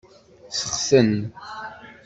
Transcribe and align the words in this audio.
Sexten. 0.59 1.09